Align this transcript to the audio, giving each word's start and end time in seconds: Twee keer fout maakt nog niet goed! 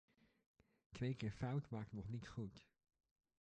Twee 0.91 1.13
keer 1.15 1.31
fout 1.31 1.69
maakt 1.69 1.91
nog 1.93 2.07
niet 2.09 2.27
goed! 2.27 2.67